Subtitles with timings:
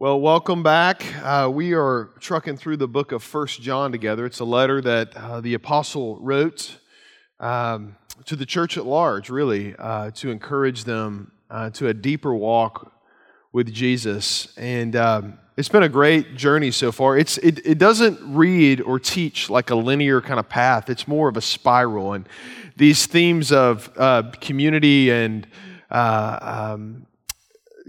[0.00, 1.04] Well, welcome back.
[1.22, 4.24] Uh, we are trucking through the book of First John together.
[4.24, 6.78] It's a letter that uh, the apostle wrote
[7.38, 12.34] um, to the church at large, really, uh, to encourage them uh, to a deeper
[12.34, 12.94] walk
[13.52, 14.56] with Jesus.
[14.56, 17.18] And um, it's been a great journey so far.
[17.18, 21.28] It's, it, it doesn't read or teach like a linear kind of path, it's more
[21.28, 22.14] of a spiral.
[22.14, 22.26] And
[22.74, 25.46] these themes of uh, community and
[25.90, 26.38] uh,
[26.72, 27.06] um,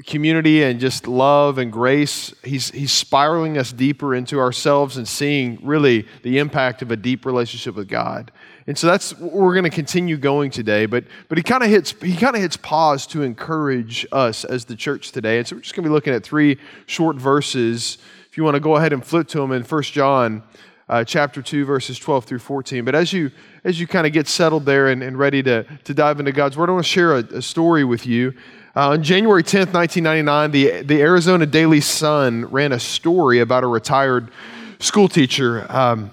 [0.05, 2.33] community and just love and grace.
[2.43, 7.25] He's, he's spiraling us deeper into ourselves and seeing really the impact of a deep
[7.25, 8.31] relationship with God.
[8.67, 10.85] And so that's we're going to continue going today.
[10.85, 14.65] But, but he kind of hits he kind of hits pause to encourage us as
[14.65, 15.39] the church today.
[15.39, 17.97] And so we're just going to be looking at three short verses.
[18.29, 20.43] If you want to go ahead and flip to them in 1 John
[20.87, 22.85] uh, chapter 2, verses 12 through 14.
[22.85, 23.31] But as you
[23.63, 26.57] as you kind of get settled there and, and ready to, to dive into God's
[26.57, 28.33] word, I want to share a, a story with you.
[28.73, 33.67] Uh, on January 10th, 1999, the, the Arizona Daily Sun ran a story about a
[33.67, 34.31] retired
[34.79, 35.65] school teacher.
[35.69, 36.11] Um,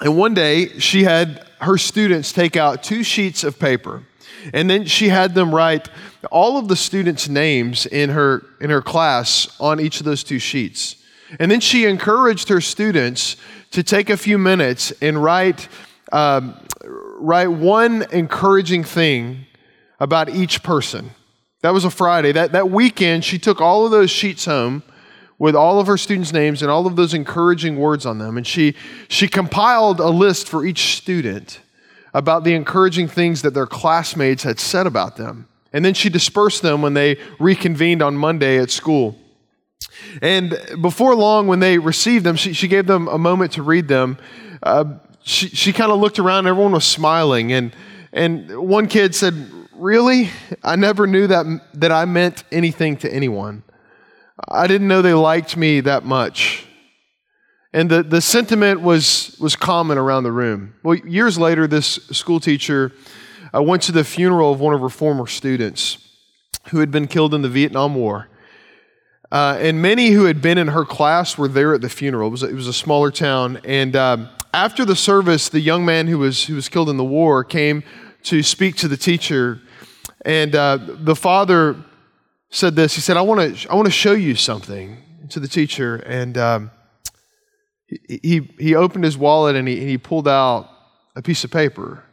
[0.00, 4.04] and one day, she had her students take out two sheets of paper.
[4.54, 5.88] And then she had them write
[6.30, 10.38] all of the students' names in her, in her class on each of those two
[10.38, 10.94] sheets.
[11.40, 13.36] And then she encouraged her students
[13.72, 15.68] to take a few minutes and write,
[16.12, 19.46] um, write one encouraging thing
[19.98, 21.10] about each person.
[21.62, 22.32] That was a Friday.
[22.32, 24.82] That, that weekend, she took all of those sheets home
[25.38, 28.36] with all of her students' names and all of those encouraging words on them.
[28.36, 28.74] And she,
[29.08, 31.60] she compiled a list for each student
[32.14, 35.46] about the encouraging things that their classmates had said about them.
[35.72, 39.16] And then she dispersed them when they reconvened on Monday at school.
[40.22, 43.88] And before long, when they received them, she, she gave them a moment to read
[43.88, 44.18] them.
[44.62, 47.52] Uh, she she kind of looked around, everyone was smiling.
[47.52, 47.74] And,
[48.12, 49.34] and one kid said,
[49.78, 50.30] Really?
[50.64, 53.62] I never knew that, that I meant anything to anyone.
[54.48, 56.66] I didn't know they liked me that much.
[57.72, 60.74] And the, the sentiment was, was common around the room.
[60.82, 62.92] Well, years later, this school teacher
[63.54, 65.98] uh, went to the funeral of one of her former students
[66.70, 68.28] who had been killed in the Vietnam War.
[69.30, 72.28] Uh, and many who had been in her class were there at the funeral.
[72.28, 73.60] It was it was a smaller town.
[73.64, 77.04] And um, after the service, the young man who was, who was killed in the
[77.04, 77.84] war came
[78.24, 79.60] to speak to the teacher
[80.24, 81.76] and uh, the father
[82.50, 82.94] said this.
[82.94, 84.98] He said, I want to I want to show you something
[85.30, 85.96] to the teacher.
[85.96, 86.70] And um,
[87.86, 90.70] he, he, opened his wallet and he, and he pulled out
[91.14, 92.04] a piece of paper.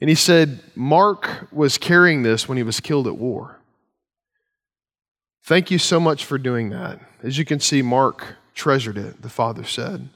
[0.00, 3.60] And he said, Mark was carrying this when he was killed at war.
[5.44, 7.00] Thank you so much for doing that.
[7.22, 10.08] As you can see, Mark treasured it, the father said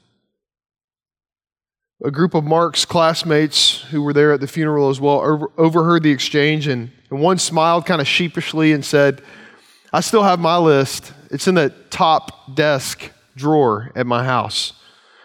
[2.03, 6.03] a group of Mark's classmates who were there at the funeral as well over, overheard
[6.03, 9.21] the exchange, and, and one smiled kind of sheepishly and said,
[9.93, 11.13] I still have my list.
[11.29, 14.73] It's in the top desk drawer at my house.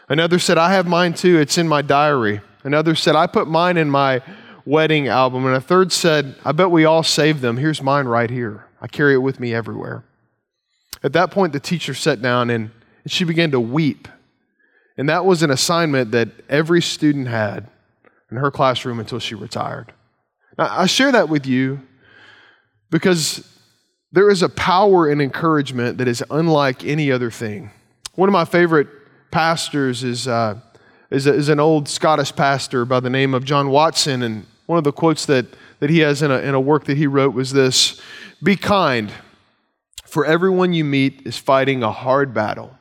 [0.09, 1.39] Another said, I have mine too.
[1.39, 2.41] It's in my diary.
[2.63, 4.23] Another said, I put mine in my
[4.65, 5.47] wedding album.
[5.47, 7.57] And a third said, I bet we all saved them.
[7.57, 8.67] Here's mine right here.
[8.81, 10.05] I carry it with me everywhere.
[11.03, 12.71] At that point, the teacher sat down and
[13.07, 14.09] she began to weep
[14.97, 17.69] and that was an assignment that every student had
[18.31, 19.93] in her classroom until she retired.
[20.59, 21.81] Now, I share that with you
[22.91, 23.47] because
[24.13, 27.71] there is a power in encouragement that is unlike any other thing.
[28.15, 28.89] One of my favorite
[29.31, 30.59] pastors is, uh,
[31.11, 34.79] is, a, is, an old Scottish pastor by the name of John Watson, and one
[34.79, 35.47] of the quotes that,
[35.81, 38.01] that he has in a, in a work that he wrote was this
[38.43, 39.13] Be kind,
[40.07, 42.79] for everyone you meet is fighting a hard battle.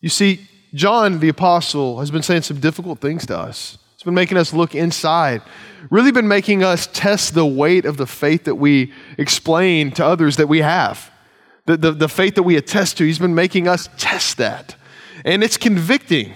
[0.00, 3.78] You see, John, the apostle, has been saying some difficult things to us.
[3.94, 5.40] It's been making us look inside,
[5.88, 10.36] really been making us test the weight of the faith that we explain to others
[10.36, 11.10] that we have.
[11.66, 14.76] The, the, the faith that we attest to, he's been making us test that.
[15.24, 16.34] And it's convicting.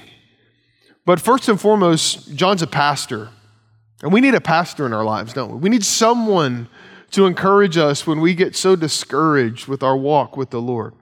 [1.04, 3.30] But first and foremost, John's a pastor.
[4.02, 5.56] And we need a pastor in our lives, don't we?
[5.58, 6.68] We need someone
[7.10, 10.94] to encourage us when we get so discouraged with our walk with the Lord.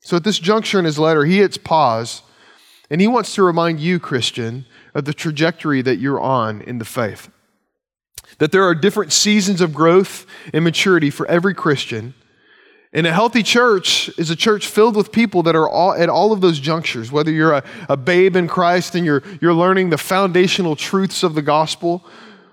[0.00, 2.22] So at this juncture in his letter, he hits pause
[2.92, 6.84] and he wants to remind you, Christian, of the trajectory that you're on in the
[6.84, 7.30] faith.
[8.36, 12.12] That there are different seasons of growth and maturity for every Christian.
[12.92, 16.32] And a healthy church is a church filled with people that are all, at all
[16.32, 19.96] of those junctures, whether you're a, a babe in Christ and you're, you're learning the
[19.96, 22.04] foundational truths of the gospel,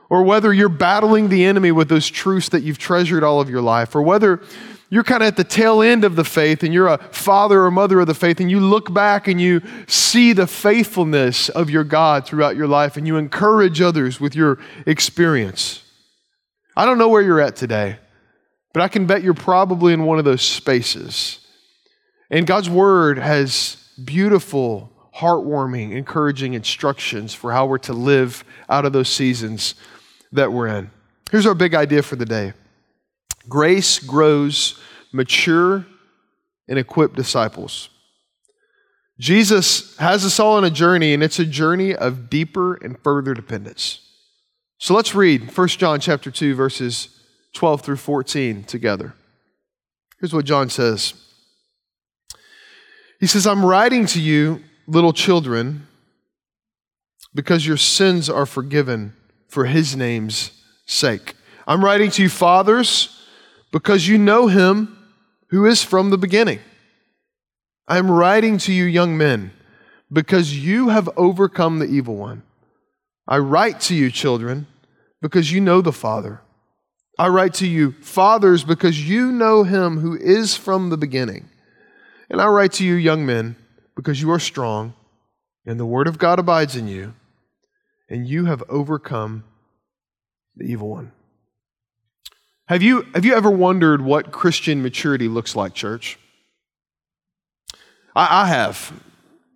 [0.09, 3.62] or whether you're battling the enemy with those truths that you've treasured all of your
[3.62, 4.41] life, or whether
[4.89, 7.71] you're kind of at the tail end of the faith and you're a father or
[7.71, 11.83] mother of the faith and you look back and you see the faithfulness of your
[11.83, 14.57] God throughout your life and you encourage others with your
[14.88, 15.83] experience.
[16.75, 17.97] I don't know where you're at today,
[18.74, 21.39] but I can bet you're probably in one of those spaces.
[22.31, 28.94] And God's Word has beautiful, heartwarming, encouraging instructions for how we're to live out of
[28.94, 29.75] those seasons
[30.31, 30.89] that we're in.
[31.31, 32.53] Here's our big idea for the day
[33.50, 34.80] grace grows
[35.12, 35.86] mature
[36.68, 37.90] and equipped disciples.
[39.19, 43.34] Jesus has us all on a journey, and it's a journey of deeper and further
[43.34, 44.00] dependence.
[44.78, 47.19] So let's read 1 John chapter 2, verses
[47.54, 49.13] 12 through 14 together.
[50.19, 51.13] Here's what John says.
[53.19, 55.88] He says, I'm writing to you, little children,
[57.36, 59.13] because your sins are forgiven
[59.50, 60.51] for his name's
[60.86, 61.34] sake.
[61.68, 63.19] I'm writing to you, fathers,
[63.71, 64.98] because you know him
[65.50, 66.60] who is from the beginning.
[67.88, 69.51] I am writing to you, young men,
[70.12, 72.44] because you have overcome the evil one.
[73.27, 74.68] I write to you, children,
[75.21, 76.42] because you know the Father.
[77.18, 81.50] I write to you, fathers, because you know him who is from the beginning.
[82.30, 83.56] And I write to you, young men,
[83.95, 84.94] because you are strong,
[85.65, 87.13] and the word of God abides in you,
[88.10, 89.44] and you have overcome
[90.56, 91.12] the evil one.
[92.69, 96.19] Have you, have you ever wondered what Christian maturity looks like, church?
[98.16, 98.94] I, I have.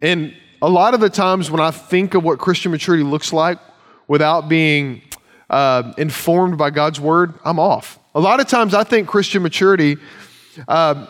[0.02, 0.34] And
[0.64, 3.60] a lot of the times when I think of what Christian maturity looks like
[4.08, 5.04] without being
[5.48, 8.00] uh, informed by God's word, I'm off.
[8.16, 9.98] A lot of times I think Christian maturity
[10.68, 11.06] uh,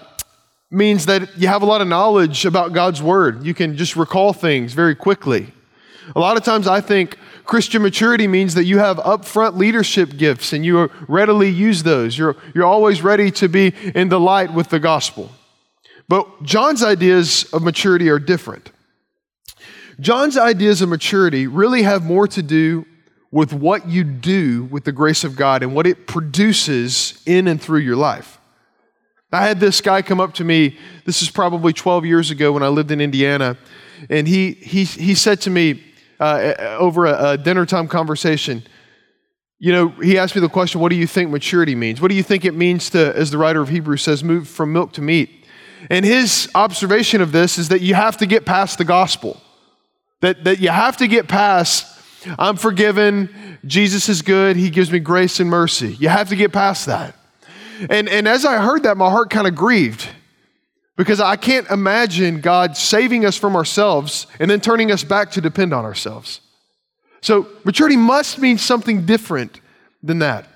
[0.70, 3.46] means that you have a lot of knowledge about God's word.
[3.46, 5.54] You can just recall things very quickly.
[6.18, 10.54] A lot of times I think Christian maturity means that you have upfront leadership gifts
[10.54, 12.18] and you readily use those.
[12.18, 15.32] You're, you're always ready to be in the light with the gospel.
[16.08, 18.72] But John's ideas of maturity are different.
[20.00, 22.86] John's ideas of maturity really have more to do
[23.32, 27.62] with what you do with the grace of God and what it produces in and
[27.62, 28.40] through your life.
[29.32, 32.62] I had this guy come up to me, this is probably 12 years ago when
[32.62, 33.58] I lived in Indiana,
[34.10, 35.84] and he, he, he said to me,
[36.24, 38.64] uh, over a, a dinner time conversation.
[39.60, 42.02] You know, he asked me the question, What do you think maturity means?
[42.02, 44.74] What do you think it means to, as the writer of Hebrews says, move from
[44.74, 45.46] milk to meat?
[45.90, 49.42] And his observation of this is that you have to get past the gospel,
[50.22, 51.86] that, that you have to get past,
[52.40, 55.94] I'm forgiven, Jesus is good, he gives me grace and mercy.
[55.96, 57.16] You have to get past that.
[57.90, 60.08] And, and as I heard that, my heart kind of grieved
[60.96, 65.42] because I can't imagine God saving us from ourselves and then turning us back to
[65.42, 66.42] depend on ourselves.
[67.22, 69.60] So maturity must mean something different
[70.04, 70.48] than that.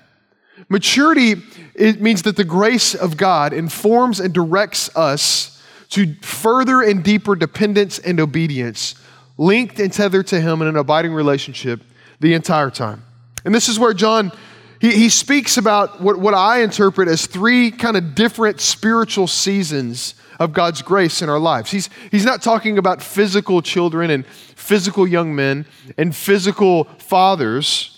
[0.68, 1.42] Maturity
[1.74, 7.34] it means that the grace of God informs and directs us to further and deeper
[7.34, 8.94] dependence and obedience,
[9.38, 11.80] linked and tethered to Him in an abiding relationship
[12.20, 13.02] the entire time.
[13.44, 14.32] And this is where John
[14.80, 20.14] he, he speaks about what, what I interpret as three kind of different spiritual seasons
[20.38, 21.70] of God's grace in our lives.
[21.70, 27.94] He's, he's not talking about physical children and physical young men and physical fathers.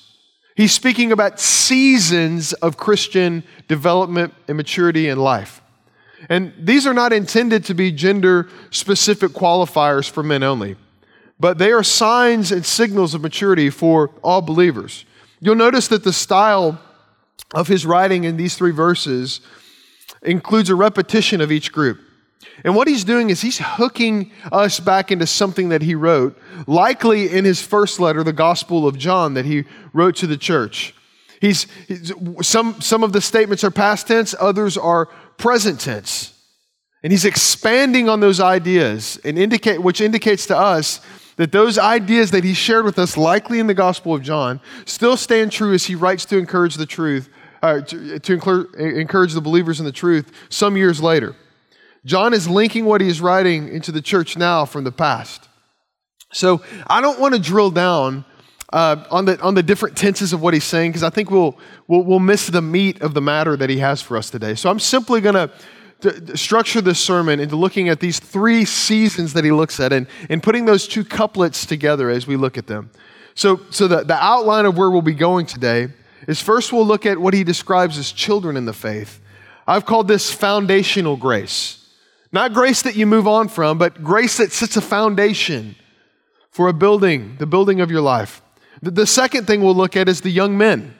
[0.57, 5.63] He's speaking about seasons of Christian development and maturity in life.
[6.29, 10.77] And these are not intended to be gender specific qualifiers for men only,
[11.39, 15.07] but they are signs and signals of maturity for all believers.
[15.41, 16.79] You'll notice that the style
[17.55, 19.41] of his writing in these three verses
[20.23, 21.99] includes a repetition of each group.
[22.65, 27.31] And what he's doing is he's hooking us back into something that he wrote, likely
[27.31, 30.95] in his first letter, the Gospel of John, that he wrote to the church.
[31.41, 35.07] He's, he's, some, some of the statements are past tense, others are
[35.37, 36.35] present tense.
[37.03, 41.01] And he's expanding on those ideas, and indicate, which indicates to us
[41.37, 45.17] that those ideas that he shared with us, likely in the Gospel of John, still
[45.17, 47.31] stand true as he writes to encourage the truth,
[47.63, 48.33] uh, to, to
[48.79, 51.35] encourage the believers in the truth some years later.
[52.05, 55.49] John is linking what he is writing into the church now from the past.
[56.33, 58.25] So I don't want to drill down
[58.73, 61.59] uh, on, the, on the different tenses of what he's saying because I think we'll,
[61.89, 64.55] we'll, we'll miss the meat of the matter that he has for us today.
[64.55, 69.45] So I'm simply going to structure this sermon into looking at these three seasons that
[69.45, 72.91] he looks at and, and putting those two couplets together as we look at them.
[73.35, 75.89] So, so the, the outline of where we'll be going today
[76.27, 79.21] is first we'll look at what he describes as children in the faith.
[79.67, 81.80] I've called this foundational grace.
[82.33, 85.75] Not grace that you move on from, but grace that sets a foundation
[86.51, 88.43] for a building, the building of your life.
[88.83, 90.95] The, the second thing we'll look at is the young men.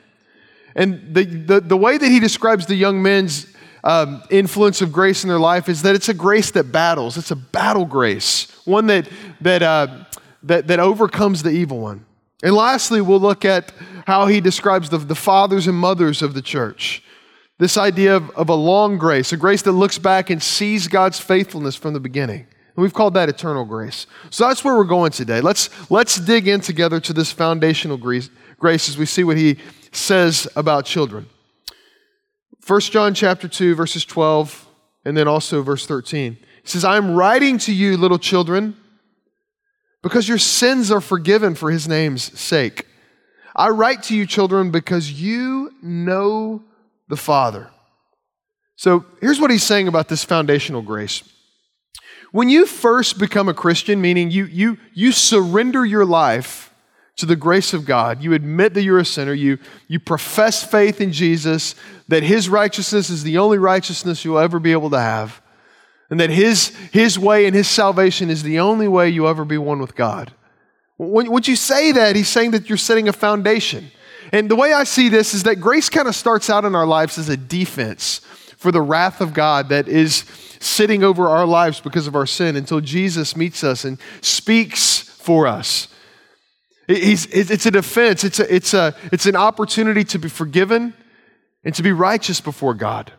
[0.75, 3.47] And the, the, the way that he describes the young men's
[3.83, 7.17] um, influence of grace in their life is that it's a grace that battles.
[7.17, 9.09] It's a battle grace, one that,
[9.41, 10.05] that, uh,
[10.43, 12.05] that, that overcomes the evil one.
[12.43, 13.73] And lastly, we'll look at
[14.07, 17.03] how he describes the, the fathers and mothers of the church
[17.61, 21.21] This idea of, of a long grace, a grace that looks back and sees God's
[21.21, 22.41] faithfulness from the beginning.
[22.41, 24.07] And we've called that eternal grace.
[24.31, 25.43] So that's where we're going today.
[25.43, 29.59] Let's, let's dig in together to this foundational grace, grace as we see what he
[29.93, 31.29] says about children.
[32.67, 34.67] 1 John chapter 2, verses 12,
[35.05, 36.39] and then also verse 13.
[36.63, 38.75] He says, I am writing to you, little children,
[40.01, 42.87] because your sins are forgiven for his name's sake.
[43.55, 46.63] I write to you, children, because you know
[47.11, 47.69] the Father.
[48.77, 51.23] So here's what he's saying about this foundational grace.
[52.33, 56.73] When you first become a Christian, meaning you, you, you surrender your life
[57.17, 61.01] to the grace of God, you admit that you're a sinner, you, you profess faith
[61.01, 61.75] in Jesus,
[62.09, 65.43] that his righteousness is the only righteousness you'll ever be able to have,
[66.09, 69.59] and that his, his way and his salvation is the only way you'll ever be
[69.59, 70.33] one with God.
[70.97, 73.91] When, when you say that, he's saying that you're setting a foundation.
[74.33, 76.87] And the way I see this is that grace kind of starts out in our
[76.87, 78.21] lives as a defense
[78.57, 80.25] for the wrath of God that is
[80.61, 85.47] sitting over our lives because of our sin until Jesus meets us and speaks for
[85.47, 85.89] us.
[86.87, 90.93] It's a defense, it's, a, it's, a, it's an opportunity to be forgiven
[91.65, 93.13] and to be righteous before God.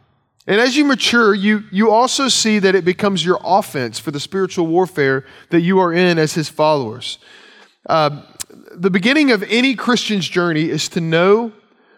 [0.48, 4.20] And as you mature, you, you also see that it becomes your offense for the
[4.20, 7.20] spiritual warfare that you are in as his followers.
[7.86, 8.22] Uh,
[8.76, 11.52] the beginning of any Christian's journey is to know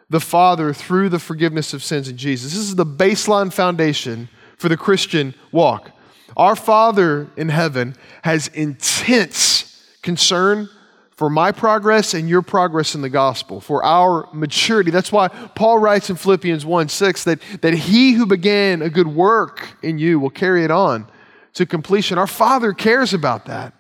[0.10, 2.54] the Father through the forgiveness of sins in Jesus.
[2.54, 5.92] This is the baseline foundation for the Christian walk.
[6.38, 10.70] Our Father in heaven has intense concern
[11.12, 14.92] for my progress and your progress in the gospel, for our maturity.
[14.92, 19.08] That's why Paul writes in Philippians 1 6 that, that he who began a good
[19.08, 21.08] work in you will carry it on
[21.54, 22.18] to completion.
[22.18, 23.74] Our Father cares about that.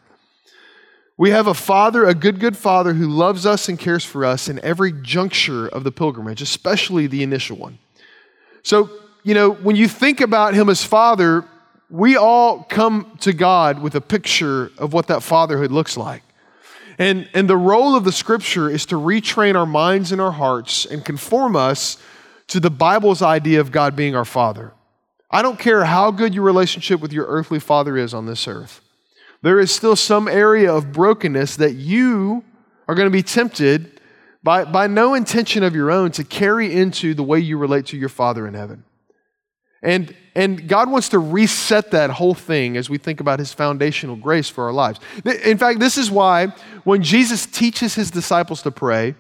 [1.23, 4.49] We have a Father, a good, good Father who loves us and cares for us
[4.49, 7.79] in every juncture of the pilgrimage, especially the initial one.
[8.61, 8.89] So,
[9.23, 11.45] you know, when you think about Him as Father,
[11.89, 16.23] we all come to God with a picture of what that fatherhood looks like.
[16.99, 20.83] And, and the role of the scripture is to retrain our minds and our hearts
[20.83, 21.95] and conform us
[22.47, 24.73] to the Bible's idea of God being our Father.
[25.31, 28.81] I don't care how good your relationship with your earthly father is on this earth
[29.43, 32.43] there is still some area of brokenness that you
[32.87, 33.99] are going to be tempted
[34.41, 37.97] by, by no intention of your own to carry into the way you relate to
[37.97, 38.83] your Father in heaven.
[39.81, 44.15] And, and God wants to reset that whole thing as we think about His foundational
[44.15, 45.01] grace for our lives.
[45.25, 46.47] In fact, this is why
[46.85, 49.15] when Jesus teaches His disciples to pray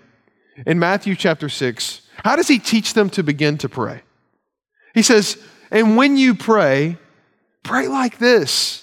[0.65, 4.03] in Matthew chapter 6, how does He teach them to begin to pray?
[4.93, 5.37] He says,
[5.69, 6.97] And when you pray,
[7.61, 8.82] pray like this.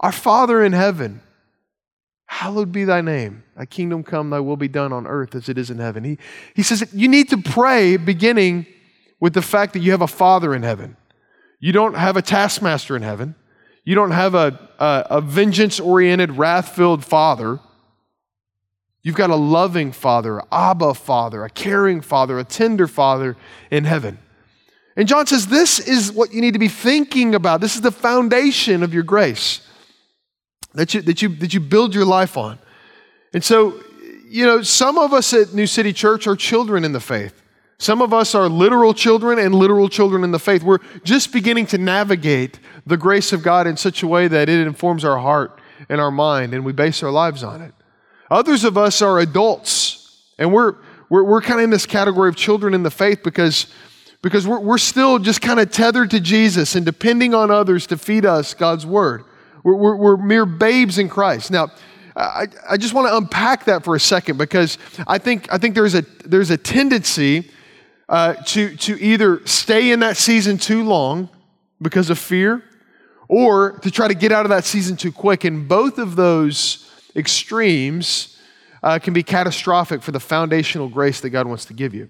[0.00, 1.22] Our Father in heaven,
[2.26, 3.44] hallowed be thy name.
[3.56, 6.04] Thy kingdom come, thy will be done on earth as it is in heaven.
[6.04, 6.18] He,
[6.54, 8.66] he says you need to pray beginning
[9.20, 10.96] with the fact that you have a Father in heaven.
[11.58, 13.34] You don't have a taskmaster in heaven.
[13.84, 17.60] You don't have a, a, a vengeance oriented, wrath filled Father.
[19.02, 23.36] You've got a loving Father, Abba Father, a caring Father, a tender Father
[23.70, 24.18] in heaven.
[24.96, 27.60] And John says this is what you need to be thinking about.
[27.60, 29.60] This is the foundation of your grace
[30.76, 32.58] that you, that you, that you build your life on.
[33.32, 33.80] And so,
[34.28, 37.42] you know, some of us at New City Church are children in the faith.
[37.78, 40.62] Some of us are literal children and literal children in the faith.
[40.62, 44.66] We're just beginning to navigate the grace of God in such a way that it
[44.66, 47.74] informs our heart and our mind, and we base our lives on it.
[48.30, 50.76] Others of us are adults, and we're,
[51.10, 53.66] we're, we're kind of in this category of children in the faith because,
[54.22, 57.98] because we're, we're still just kind of tethered to Jesus and depending on others to
[57.98, 59.24] feed us God's word.
[59.66, 61.50] We're, we're, we're mere babes in Christ.
[61.50, 61.72] Now,
[62.14, 65.74] I, I just want to unpack that for a second because I think, I think
[65.74, 67.50] there's, a, there's a tendency
[68.08, 71.28] uh, to, to either stay in that season too long
[71.82, 72.62] because of fear
[73.26, 75.42] or to try to get out of that season too quick.
[75.42, 78.38] And both of those extremes
[78.84, 82.08] uh, can be catastrophic for the foundational grace that God wants to give you.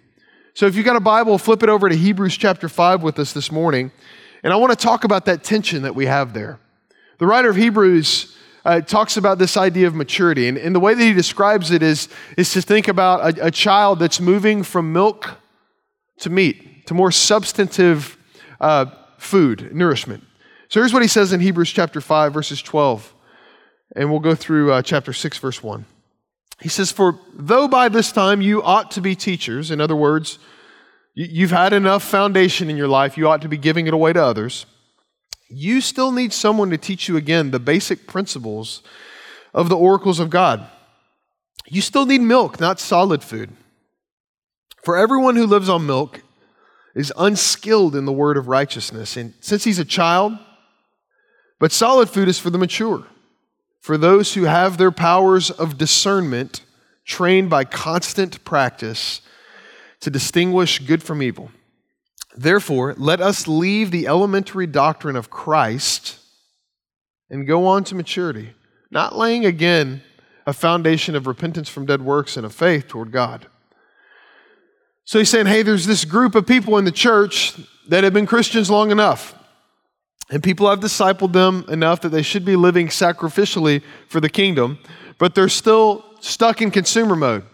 [0.52, 3.32] So if you've got a Bible, flip it over to Hebrews chapter 5 with us
[3.32, 3.92] this morning.
[4.42, 6.60] And I want to talk about that tension that we have there.
[7.18, 10.48] The writer of Hebrews uh, talks about this idea of maturity.
[10.48, 13.50] And, and, the way that he describes it is, is to think about a, a
[13.50, 15.40] child that's moving from milk
[16.18, 18.18] to meat, to more substantive
[18.60, 18.86] uh,
[19.18, 20.24] food, nourishment.
[20.68, 23.14] So here's what he says in Hebrews chapter 5, verses 12.
[23.94, 25.84] And we'll go through uh, chapter 6, verse 1.
[26.60, 30.40] He says, For though by this time you ought to be teachers, in other words,
[31.14, 34.22] you've had enough foundation in your life, you ought to be giving it away to
[34.22, 34.66] others
[35.48, 38.82] you still need someone to teach you again the basic principles
[39.54, 40.66] of the oracles of God.
[41.68, 43.50] You still need milk, not solid food.
[44.84, 46.22] For everyone who lives on milk
[46.94, 49.16] is unskilled in the word of righteousness.
[49.16, 50.38] And since he's a child,
[51.58, 53.04] but solid food is for the mature,
[53.80, 56.62] for those who have their powers of discernment
[57.04, 59.20] trained by constant practice
[60.00, 61.50] to distinguish good from evil.
[62.36, 66.18] Therefore, let us leave the elementary doctrine of Christ
[67.30, 68.50] and go on to maturity,
[68.90, 70.02] not laying again
[70.46, 73.46] a foundation of repentance from dead works and of faith toward God.
[75.04, 77.54] So he's saying, hey, there's this group of people in the church
[77.88, 79.34] that have been Christians long enough.
[80.30, 84.78] And people have discipled them enough that they should be living sacrificially for the kingdom,
[85.18, 87.44] but they're still stuck in consumer mode.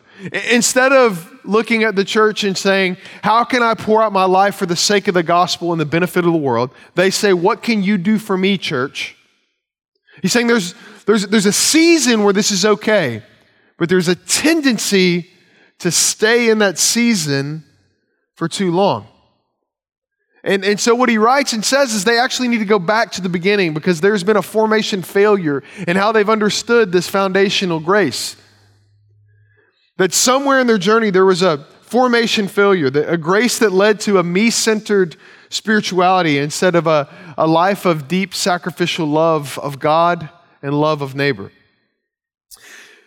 [0.51, 4.55] Instead of looking at the church and saying, How can I pour out my life
[4.55, 6.71] for the sake of the gospel and the benefit of the world?
[6.95, 9.17] They say, What can you do for me, church?
[10.21, 10.75] He's saying there's,
[11.07, 13.23] there's, there's a season where this is okay,
[13.79, 15.31] but there's a tendency
[15.79, 17.65] to stay in that season
[18.35, 19.09] for too long.
[20.45, 23.13] And, and so, what he writes and says is they actually need to go back
[23.13, 27.79] to the beginning because there's been a formation failure in how they've understood this foundational
[27.79, 28.37] grace.
[30.03, 34.19] That somewhere in their journey there was a formation failure, a grace that led to
[34.19, 35.15] a me centered
[35.49, 40.29] spirituality instead of a, a life of deep sacrificial love of God
[40.61, 41.53] and love of neighbor.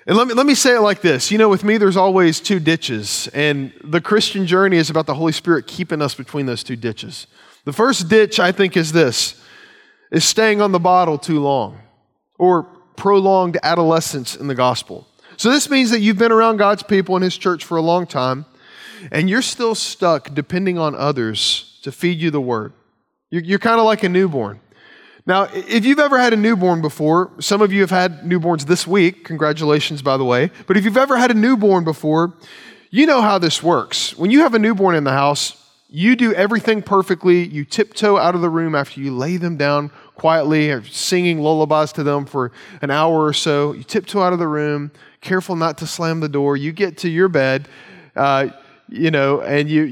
[0.07, 1.31] And let me, let me say it like this.
[1.31, 5.15] You know, with me, there's always two ditches, and the Christian journey is about the
[5.15, 7.27] Holy Spirit keeping us between those two ditches.
[7.65, 9.43] The first ditch, I think, is this
[10.11, 11.77] is staying on the bottle too long
[12.39, 12.63] or
[12.95, 15.05] prolonged adolescence in the gospel.
[15.37, 18.07] So this means that you've been around God's people in his church for a long
[18.07, 18.45] time,
[19.11, 22.73] and you're still stuck depending on others to feed you the word.
[23.29, 24.59] You're, you're kind of like a newborn.
[25.27, 28.85] Now, if you've ever had a newborn before, some of you have had newborns this
[28.85, 29.25] week.
[29.25, 30.51] Congratulations, by the way.
[30.67, 32.33] But if you've ever had a newborn before,
[32.91, 34.15] you know how this works.
[34.15, 37.43] When you have a newborn in the house, you do everything perfectly.
[37.43, 42.03] You tiptoe out of the room after you lay them down quietly, singing lullabies to
[42.03, 42.51] them for
[42.81, 43.73] an hour or so.
[43.73, 44.91] You tiptoe out of the room,
[45.25, 46.55] careful not to slam the door.
[46.55, 47.67] You get to your bed,
[48.15, 48.49] uh,
[48.87, 49.87] you know, and you,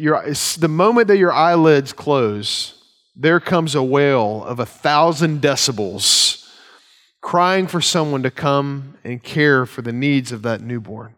[0.60, 2.82] the moment that your eyelids close,
[3.16, 6.40] there comes a wail of a thousand decibels
[7.22, 11.16] crying for someone to come and care for the needs of that newborn.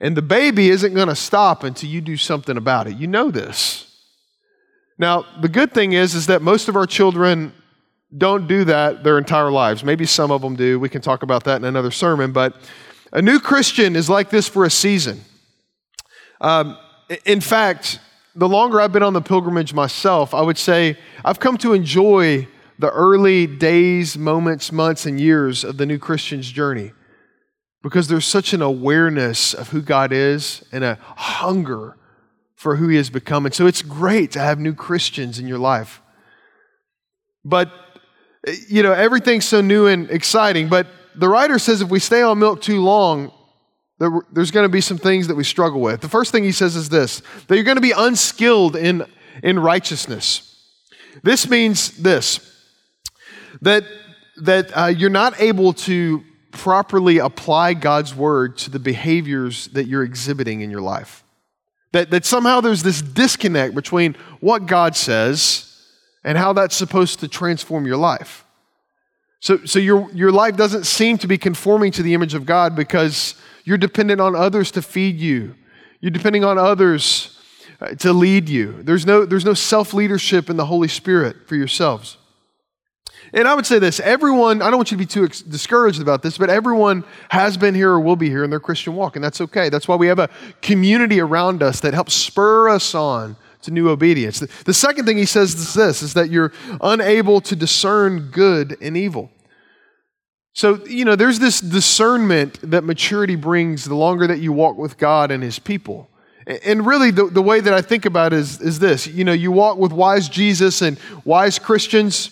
[0.00, 2.96] And the baby isn't going to stop until you do something about it.
[2.96, 3.90] You know this.
[4.98, 7.52] Now, the good thing is is that most of our children
[8.16, 9.82] don't do that their entire lives.
[9.82, 10.78] Maybe some of them do.
[10.78, 12.54] We can talk about that in another sermon, but
[13.14, 15.20] a new Christian is like this for a season.
[16.40, 16.76] Um,
[17.24, 18.00] in fact,
[18.34, 22.48] the longer I've been on the pilgrimage myself, I would say I've come to enjoy
[22.78, 26.92] the early days, moments, months, and years of the new Christian's journey
[27.84, 31.96] because there's such an awareness of who God is and a hunger
[32.56, 33.46] for who He has become.
[33.46, 36.02] And so it's great to have new Christians in your life.
[37.44, 37.70] But,
[38.68, 40.68] you know, everything's so new and exciting.
[40.68, 43.32] But the writer says if we stay on milk too long,
[43.98, 46.00] there's going to be some things that we struggle with.
[46.00, 49.04] The first thing he says is this that you're going to be unskilled in,
[49.42, 50.50] in righteousness.
[51.22, 52.50] This means this
[53.62, 53.84] that,
[54.42, 60.02] that uh, you're not able to properly apply God's word to the behaviors that you're
[60.02, 61.24] exhibiting in your life.
[61.92, 65.70] That, that somehow there's this disconnect between what God says
[66.24, 68.43] and how that's supposed to transform your life.
[69.44, 72.74] So, so your, your life doesn't seem to be conforming to the image of God
[72.74, 75.54] because you're dependent on others to feed you.
[76.00, 77.38] You're depending on others
[77.78, 78.82] uh, to lead you.
[78.82, 82.16] There's no, there's no self leadership in the Holy Spirit for yourselves.
[83.34, 86.22] And I would say this everyone, I don't want you to be too discouraged about
[86.22, 89.22] this, but everyone has been here or will be here in their Christian walk, and
[89.22, 89.68] that's okay.
[89.68, 90.30] That's why we have a
[90.62, 94.40] community around us that helps spur us on to new obedience.
[94.40, 98.78] The, the second thing he says is this is that you're unable to discern good
[98.80, 99.30] and evil.
[100.54, 104.96] So, you know, there's this discernment that maturity brings the longer that you walk with
[104.96, 106.08] God and His people.
[106.46, 109.32] And really, the, the way that I think about it is, is this you know,
[109.32, 112.30] you walk with wise Jesus and wise Christians,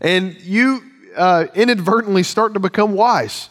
[0.00, 0.80] and you
[1.14, 3.50] uh, inadvertently start to become wise.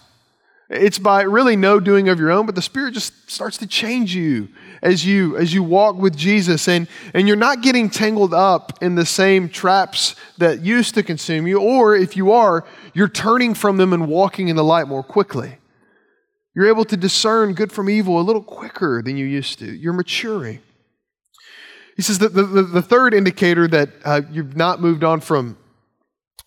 [0.70, 4.16] It's by really no doing of your own, but the Spirit just starts to change
[4.16, 4.48] you
[4.82, 8.96] as you as you walk with Jesus and and you're not getting tangled up in
[8.96, 13.78] the same traps that used to consume you or if you are you're turning from
[13.78, 15.58] them and walking in the light more quickly.
[16.56, 19.66] You're able to discern good from evil a little quicker than you used to.
[19.66, 20.60] You're maturing.
[21.96, 25.58] He says that the, the, the third indicator that uh, you've not moved on from,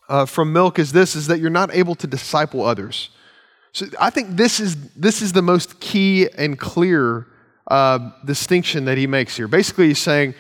[0.09, 3.11] uh, from milk is this, is that you're not able to disciple others.
[3.73, 7.27] So I think this is, this is the most key and clear
[7.69, 9.49] uh, distinction that he makes here.
[9.49, 10.35] Basically, he's saying,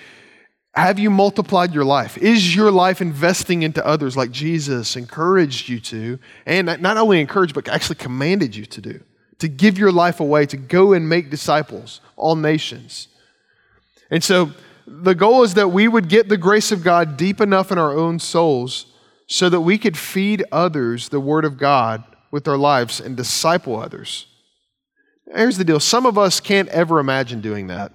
[0.77, 2.19] Have you multiplied your life?
[2.19, 7.55] Is your life investing into others like Jesus encouraged you to, and not only encouraged,
[7.55, 9.01] but actually commanded you to do?
[9.39, 13.09] To give your life away, to go and make disciples, all nations.
[14.11, 14.51] And so
[14.87, 17.97] the goal is that we would get the grace of God deep enough in our
[17.97, 18.85] own souls
[19.27, 23.81] so that we could feed others the Word of God with our lives and disciple
[23.81, 24.27] others.
[25.35, 27.93] Here's the deal some of us can't ever imagine doing that.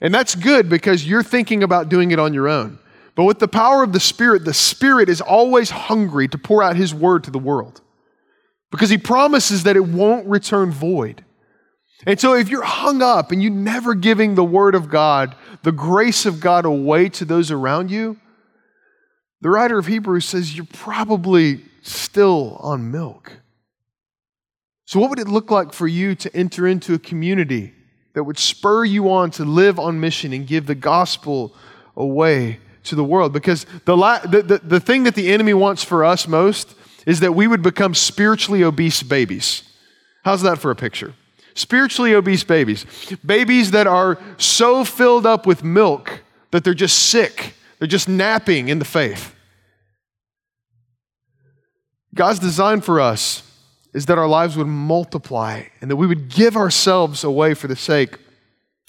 [0.00, 2.78] And that's good because you're thinking about doing it on your own.
[3.14, 6.76] But with the power of the Spirit, the Spirit is always hungry to pour out
[6.76, 7.80] His word to the world
[8.70, 11.24] because He promises that it won't return void.
[12.06, 15.34] And so if you're hung up and you're never giving the word of God,
[15.64, 18.18] the grace of God away to those around you,
[19.40, 23.40] the writer of Hebrews says you're probably still on milk.
[24.84, 27.74] So, what would it look like for you to enter into a community
[28.18, 31.54] that would spur you on to live on mission and give the gospel
[31.96, 33.32] away to the world.
[33.32, 36.74] Because the, la- the, the, the thing that the enemy wants for us most
[37.06, 39.62] is that we would become spiritually obese babies.
[40.24, 41.14] How's that for a picture?
[41.54, 42.86] Spiritually obese babies.
[43.24, 48.68] Babies that are so filled up with milk that they're just sick, they're just napping
[48.68, 49.32] in the faith.
[52.16, 53.47] God's design for us
[53.92, 57.76] is that our lives would multiply and that we would give ourselves away for the
[57.76, 58.18] sake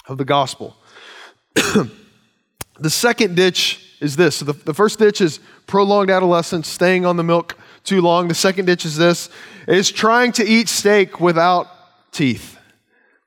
[0.07, 0.75] of the gospel.
[1.55, 4.37] the second ditch is this.
[4.37, 8.27] So the, the first ditch is prolonged adolescence, staying on the milk too long.
[8.27, 9.29] The second ditch is this,
[9.67, 11.67] is trying to eat steak without
[12.11, 12.57] teeth.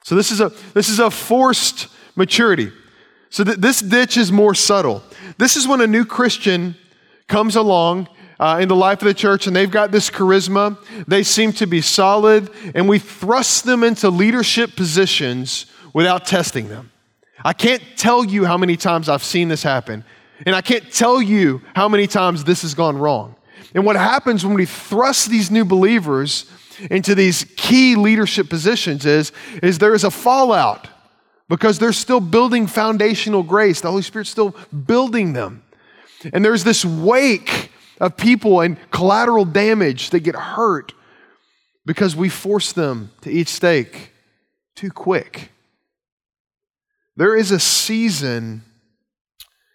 [0.05, 2.73] So this is a, this is a forced maturity.
[3.31, 5.03] So th- this ditch is more subtle.
[5.39, 6.77] This is when a new Christian
[7.29, 8.09] comes along
[8.43, 10.77] uh, in the life of the church, and they've got this charisma.
[11.07, 16.91] They seem to be solid, and we thrust them into leadership positions without testing them.
[17.45, 20.05] I can't tell you how many times I've seen this happen,
[20.45, 23.37] and I can't tell you how many times this has gone wrong.
[23.75, 26.51] And what happens when we thrust these new believers
[26.91, 29.31] into these key leadership positions is,
[29.63, 30.89] is there is a fallout
[31.49, 33.81] because they're still building foundational grace.
[33.81, 35.63] The Holy Spirit's still building them.
[36.33, 37.72] And there's this wake
[38.03, 40.93] of people and collateral damage that get hurt
[41.87, 44.13] because we force them to eat steak
[44.75, 45.53] too quick.
[47.17, 48.63] There is a season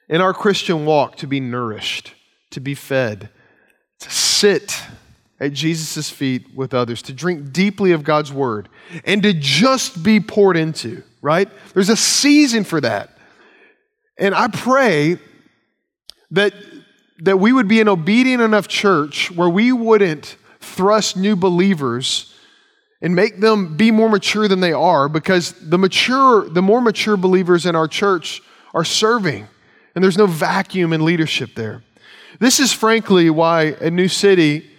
[0.09, 2.13] in our Christian walk to be nourished,
[2.51, 3.29] to be fed,
[3.99, 4.81] to sit
[5.39, 8.67] at Jesus' feet with others, to drink deeply of God's word,
[9.05, 11.47] and to just be poured into, right?
[11.73, 13.17] There's a season for that.
[14.17, 15.17] And I pray
[16.31, 16.53] that
[17.19, 22.33] that we would be an obedient enough church where we wouldn't thrust new believers
[23.01, 27.17] and make them be more mature than they are because the mature the more mature
[27.17, 28.41] believers in our church
[28.73, 29.47] are serving
[29.95, 31.83] and there's no vacuum in leadership there.
[32.39, 34.69] This is frankly why a new city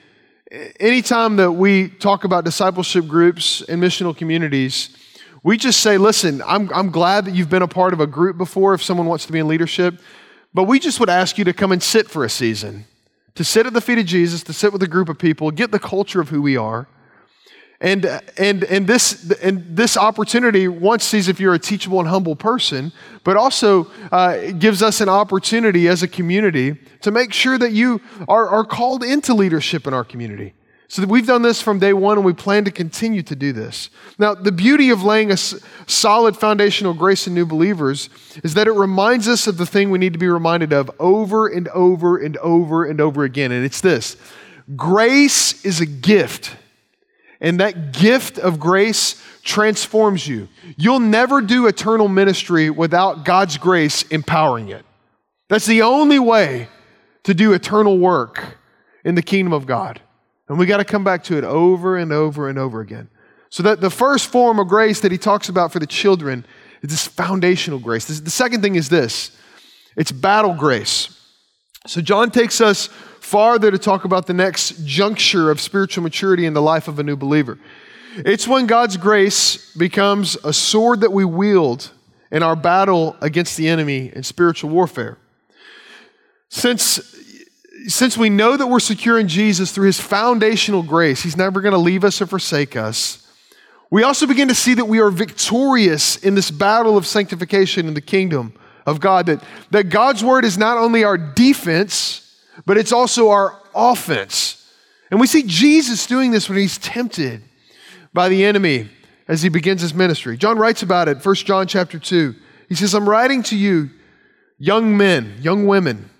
[0.79, 4.97] anytime that we talk about discipleship groups and missional communities
[5.43, 8.39] we just say listen I'm, I'm glad that you've been a part of a group
[8.39, 10.01] before if someone wants to be in leadership
[10.55, 12.85] but we just would ask you to come and sit for a season,
[13.35, 15.71] to sit at the feet of Jesus, to sit with a group of people, get
[15.71, 16.89] the culture of who we are.
[17.81, 18.07] And,
[18.37, 22.93] and, and, this, and this opportunity, once sees if you're a teachable and humble person,
[23.23, 28.01] but also uh, gives us an opportunity as a community to make sure that you
[28.27, 30.55] are, are called into leadership in our community.
[30.91, 33.91] So we've done this from day one and we plan to continue to do this.
[34.19, 38.09] Now, the beauty of laying a solid foundational grace in new believers
[38.43, 41.47] is that it reminds us of the thing we need to be reminded of over
[41.47, 43.53] and over and over and over again.
[43.53, 44.17] And it's this
[44.77, 46.57] grace is a gift.
[47.41, 50.49] And that gift of grace transforms you.
[50.77, 54.85] You'll never do eternal ministry without God's grace empowering it.
[55.49, 56.69] That's the only way
[57.25, 58.57] to do eternal work
[59.05, 60.01] in the kingdom of God.
[60.49, 63.09] And we got to come back to it over and over and over again.
[63.51, 66.45] So that the first form of grace that he talks about for the children
[66.83, 68.07] is this foundational grace.
[68.07, 69.37] This, the second thing is this
[69.97, 71.15] it's battle grace.
[71.87, 72.89] So John takes us
[73.21, 77.03] farther to talk about the next juncture of spiritual maturity in the life of a
[77.03, 77.59] new believer.
[78.17, 81.91] It's when God's grace becomes a sword that we wield
[82.31, 85.19] in our battle against the enemy in spiritual warfare.
[86.49, 86.99] Since
[87.87, 91.73] since we know that we're secure in Jesus through his foundational grace, he's never going
[91.73, 93.27] to leave us or forsake us.
[93.91, 97.95] We also begin to see that we are victorious in this battle of sanctification in
[97.95, 98.53] the kingdom
[98.87, 99.27] of God.
[99.27, 102.37] That, that God's word is not only our defense,
[102.67, 104.55] but it's also our offense.
[105.11, 107.43] And we see Jesus doing this when he's tempted
[108.13, 108.91] by the enemy
[109.27, 110.37] as he begins his ministry.
[110.37, 112.35] John writes about it, 1 John chapter 2.
[112.69, 113.91] He says, I'm writing to you
[114.59, 116.11] young men, young women,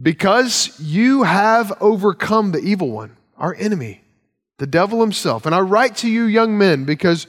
[0.00, 4.02] because you have overcome the evil one, our enemy,
[4.58, 5.46] the devil himself.
[5.46, 7.26] And I write to you, young men, because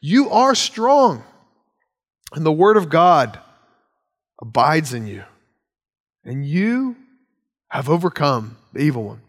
[0.00, 1.22] you are strong,
[2.32, 3.38] and the word of God
[4.40, 5.24] abides in you,
[6.24, 6.96] and you
[7.68, 9.20] have overcome the evil one.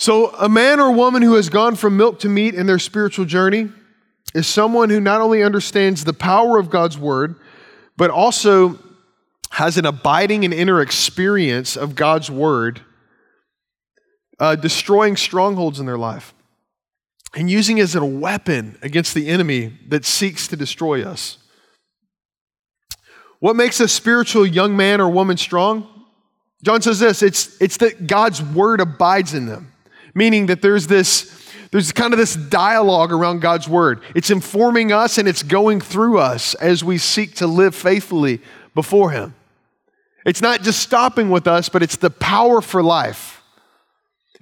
[0.00, 3.24] So, a man or woman who has gone from milk to meat in their spiritual
[3.24, 3.68] journey
[4.32, 7.34] is someone who not only understands the power of God's word,
[7.96, 8.78] but also
[9.58, 12.80] has an abiding and inner experience of God's word,
[14.38, 16.32] uh, destroying strongholds in their life
[17.34, 21.38] and using it as a weapon against the enemy that seeks to destroy us.
[23.40, 25.88] What makes a spiritual young man or woman strong?
[26.62, 29.72] John says this it's, it's that God's word abides in them,
[30.14, 31.34] meaning that there's this.
[31.70, 34.00] There's kind of this dialogue around God's word.
[34.14, 38.40] It's informing us and it's going through us as we seek to live faithfully
[38.74, 39.34] before Him.
[40.28, 43.42] It's not just stopping with us, but it's the power for life.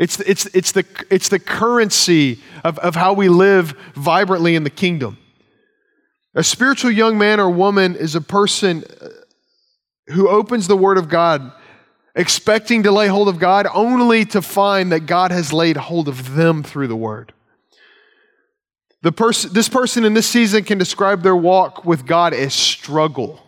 [0.01, 4.71] It's, it's, it's, the, it's the currency of, of how we live vibrantly in the
[4.71, 5.17] kingdom.
[6.35, 9.11] A spiritual young man or woman is a person uh,
[10.09, 11.53] who opens the Word of God
[12.17, 16.35] expecting to lay hold of God only to find that God has laid hold of
[16.35, 17.33] them through the Word.
[19.03, 23.46] The person, this person in this season can describe their walk with God as struggle.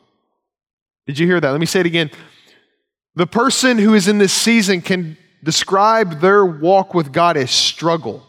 [1.09, 1.51] Did you hear that?
[1.51, 2.11] Let me say it again.
[3.15, 8.27] The person who is in this season can describe their walk with God as struggle.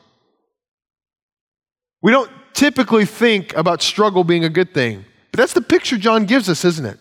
[2.02, 6.26] We don't typically think about struggle being a good thing, but that's the picture John
[6.26, 6.98] gives us, isn't it?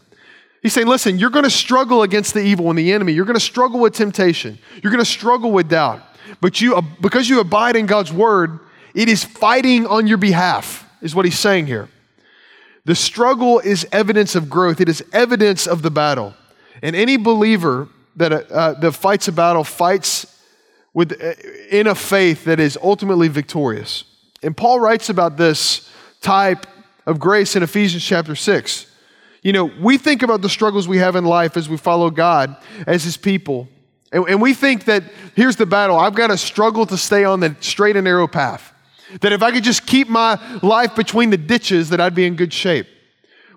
[0.64, 3.12] He's saying, listen, you're going to struggle against the evil and the enemy.
[3.12, 4.58] You're going to struggle with temptation.
[4.82, 6.02] You're going to struggle with doubt.
[6.40, 8.58] But you, uh, because you abide in God's word,
[8.94, 11.88] it is fighting on your behalf, is what he's saying here.
[12.88, 16.32] The struggle is evidence of growth, it is evidence of the battle.
[16.80, 20.40] And any believer that, uh, that fights a battle fights
[20.94, 21.34] with, uh,
[21.70, 24.04] in a faith that is ultimately victorious.
[24.42, 25.86] And Paul writes about this
[26.22, 26.66] type
[27.04, 28.86] of grace in Ephesians chapter 6.
[29.42, 32.56] You know, we think about the struggles we have in life as we follow God
[32.86, 33.68] as His people.
[34.12, 35.04] And, and we think that
[35.36, 38.72] here's the battle I've got to struggle to stay on the straight and narrow path.
[39.20, 42.36] That if I could just keep my life between the ditches, that I'd be in
[42.36, 42.86] good shape.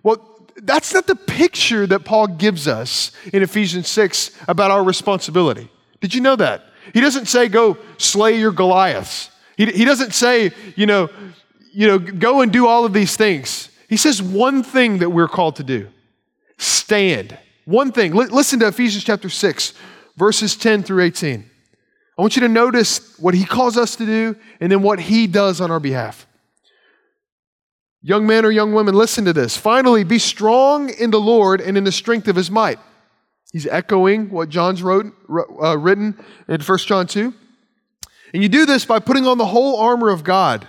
[0.04, 5.70] Well, that's not the picture that Paul gives us in Ephesians 6 about our responsibility.
[6.00, 6.66] Did you know that?
[6.94, 9.30] He doesn't say, go slay your Goliaths.
[9.58, 11.10] He, he doesn't say, you know,
[11.74, 13.70] you know, go and do all of these things.
[13.88, 15.88] He says one thing that we're called to do
[16.58, 17.38] stand.
[17.66, 18.12] One thing.
[18.14, 19.74] L- listen to Ephesians chapter 6,
[20.18, 21.50] verses 10 through 18.
[22.22, 25.26] I want you to notice what he calls us to do and then what he
[25.26, 26.28] does on our behalf.
[28.04, 29.58] Young men or young women, listen to this.
[29.58, 32.78] Finally, be strong in the Lord and in the strength of his might.
[33.52, 37.34] He's echoing what John's wrote, uh, written in 1 John 2.
[38.36, 40.68] And you do this by putting on the whole armor of God,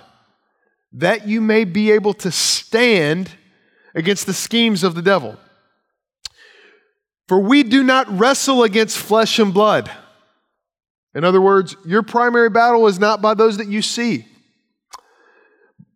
[0.91, 3.29] that you may be able to stand
[3.93, 5.37] against the schemes of the devil.
[7.27, 9.91] For we do not wrestle against flesh and blood
[11.15, 14.25] in other words, your primary battle is not by those that you see,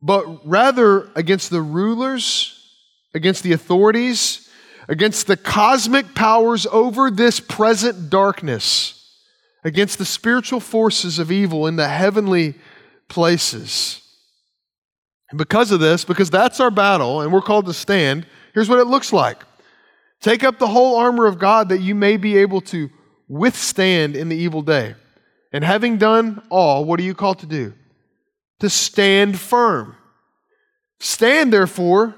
[0.02, 2.54] but rather against the rulers,
[3.14, 4.48] against the authorities,
[4.88, 8.94] against the cosmic powers over this present darkness,
[9.64, 12.56] against the spiritual forces of evil in the heavenly
[13.08, 14.02] places.
[15.30, 18.80] And because of this, because that's our battle and we're called to stand, here's what
[18.80, 19.44] it looks like
[20.20, 22.90] Take up the whole armor of God that you may be able to
[23.28, 24.96] withstand in the evil day.
[25.58, 27.74] And having done all, what are you called to do?
[28.60, 29.96] To stand firm.
[31.00, 32.14] Stand therefore,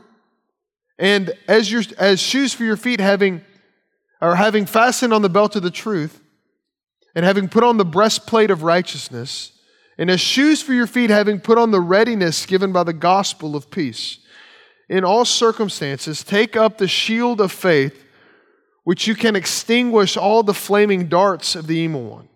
[0.98, 3.40] and as your as shoes for your feet, having
[4.20, 6.20] or having fastened on the belt of the truth,
[7.16, 9.54] and having put on the breastplate of righteousness,
[9.98, 13.56] and as shoes for your feet, having put on the readiness given by the gospel
[13.56, 14.18] of peace.
[14.90, 18.04] In all circumstances, take up the shield of faith,
[18.84, 22.29] which you can extinguish all the flaming darts of the evil one.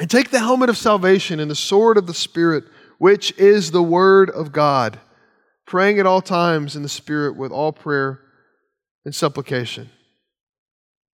[0.00, 2.64] And take the helmet of salvation and the sword of the Spirit,
[2.96, 4.98] which is the Word of God,
[5.66, 8.18] praying at all times in the Spirit with all prayer
[9.04, 9.90] and supplication.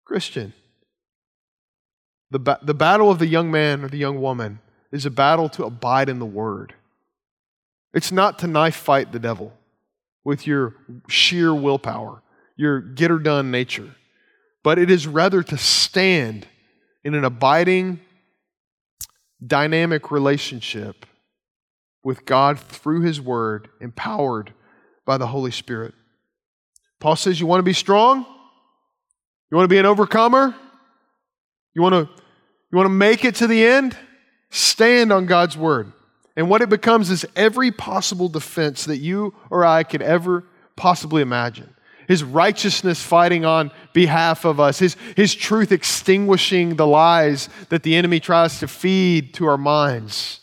[0.04, 0.52] Christian,
[2.30, 4.60] the, ba- the battle of the young man or the young woman
[4.92, 6.74] is a battle to abide in the Word.
[7.94, 9.54] It's not to knife fight the devil
[10.26, 10.76] with your
[11.08, 12.22] sheer willpower,
[12.58, 13.96] your get her done nature,
[14.62, 16.48] but it is rather to stand
[17.06, 18.02] in an abiding
[19.46, 21.06] dynamic relationship
[22.04, 24.54] with God through His Word, empowered
[25.06, 25.94] by the Holy Spirit.
[27.00, 28.26] Paul says, You want to be strong?
[29.52, 30.56] You want to be an overcomer?
[31.74, 32.10] You want to,
[32.72, 33.98] you want to make it to the end?
[34.50, 35.92] Stand on God's word.
[36.36, 41.22] And what it becomes is every possible defense that you or I could ever possibly
[41.22, 41.73] imagine.
[42.08, 47.96] His righteousness fighting on behalf of us, His, His truth extinguishing the lies that the
[47.96, 50.42] enemy tries to feed to our minds.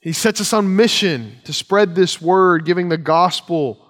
[0.00, 3.86] He sets us on mission to spread this word, giving the gospel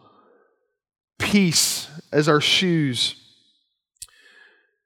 [1.18, 3.14] peace as our shoes.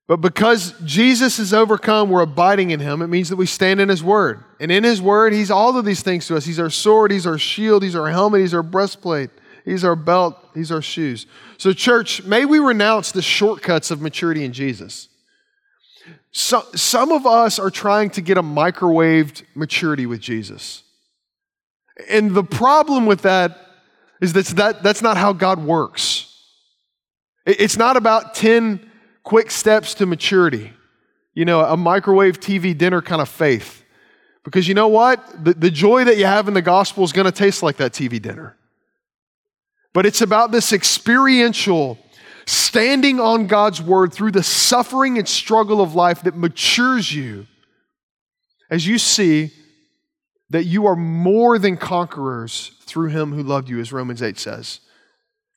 [0.06, 3.00] But because Jesus is overcome, we're abiding in him.
[3.00, 4.44] It means that we stand in his word.
[4.60, 6.44] And in his word, he's all of these things to us.
[6.44, 9.30] He's our sword, he's our shield, he's our helmet, he's our breastplate,
[9.64, 11.26] he's our belt, he's our shoes.
[11.58, 15.08] So, church, may we renounce the shortcuts of maturity in Jesus.
[16.32, 20.82] So, some of us are trying to get a microwaved maturity with Jesus.
[22.08, 23.58] And the problem with that
[24.20, 26.30] is that, that that's not how God works.
[27.46, 28.90] It's not about 10
[29.22, 30.72] quick steps to maturity,
[31.34, 33.84] you know, a microwave TV dinner kind of faith.
[34.44, 35.44] Because you know what?
[35.44, 37.92] The, the joy that you have in the gospel is going to taste like that
[37.92, 38.56] TV dinner.
[39.94, 41.98] But it's about this experiential
[42.46, 47.46] standing on God's word through the suffering and struggle of life that matures you
[48.70, 49.52] as you see
[50.50, 54.80] that you are more than conquerors through him who loved you, as Romans 8 says.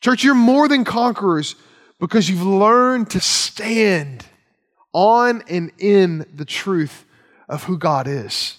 [0.01, 1.55] Church, you're more than conquerors
[1.99, 4.25] because you've learned to stand
[4.93, 7.05] on and in the truth
[7.49, 8.57] of who God is.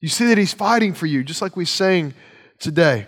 [0.00, 2.14] You see that He's fighting for you, just like we sang
[2.58, 3.06] today.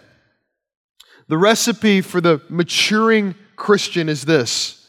[1.28, 4.87] The recipe for the maturing Christian is this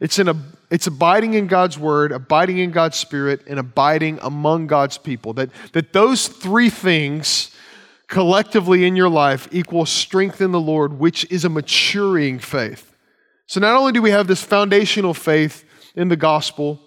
[0.00, 0.36] it's, in a,
[0.70, 5.32] it's abiding in God's word, abiding in God's spirit, and abiding among God's people.
[5.32, 7.50] That, that those three things
[8.06, 12.94] collectively in your life equal strength in the Lord, which is a maturing faith.
[13.46, 16.80] So not only do we have this foundational faith in the gospel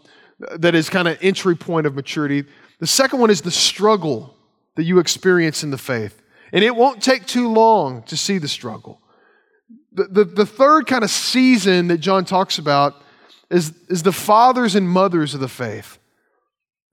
[0.47, 2.45] uh, that is kind of entry point of maturity,
[2.79, 4.35] the second one is the struggle
[4.75, 6.20] that you experience in the faith.
[6.51, 9.01] And it won't take too long to see the struggle.
[9.93, 12.95] The, the, the third kind of season that John talks about
[13.49, 15.97] is, is the fathers and mothers of the faith.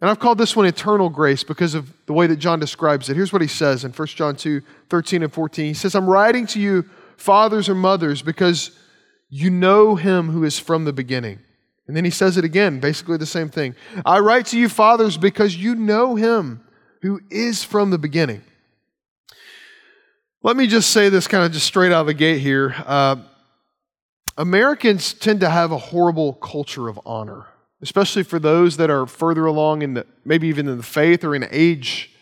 [0.01, 3.17] And I've called this one eternal grace because of the way that John describes it.
[3.17, 5.67] Here's what he says in 1 John 2 13 and 14.
[5.67, 8.79] He says, I'm writing to you, fathers or mothers, because
[9.29, 11.41] you know him who is from the beginning.
[11.89, 13.75] And then he says it again, basically the same thing.
[14.05, 16.65] I write to you, fathers, because you know him
[17.03, 18.43] who is from the beginning.
[20.41, 22.73] Let me just say this kind of just straight out of the gate here.
[22.87, 23.17] Uh,
[24.37, 27.47] Americans tend to have a horrible culture of honor,
[27.83, 31.35] especially for those that are further along in the, maybe even in the faith or
[31.35, 32.13] in age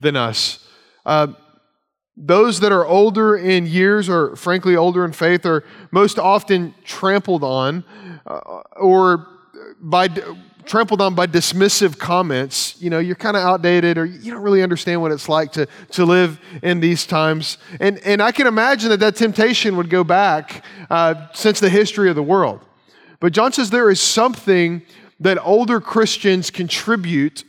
[0.00, 0.66] than us.
[1.04, 1.28] Uh,
[2.16, 7.44] those that are older in years or frankly older in faith are most often trampled
[7.44, 7.84] on
[8.26, 9.26] uh, or
[9.82, 10.08] by
[10.66, 14.62] trampled on by dismissive comments you know you're kind of outdated or you don't really
[14.62, 18.90] understand what it's like to, to live in these times and, and i can imagine
[18.90, 22.60] that that temptation would go back uh, since the history of the world
[23.20, 24.82] but john says there is something
[25.20, 27.44] that older christians contribute